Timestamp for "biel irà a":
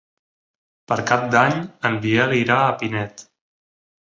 2.07-2.75